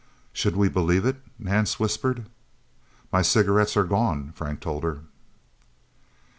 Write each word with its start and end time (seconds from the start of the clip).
"Should 0.33 0.55
we 0.55 0.67
believe 0.67 1.05
it?" 1.05 1.17
Nance 1.37 1.79
whispered. 1.79 2.25
"My 3.11 3.21
cigarettes 3.21 3.77
are 3.77 3.83
gone," 3.83 4.31
Frank 4.31 4.59
told 4.59 4.83
her. 4.83 5.01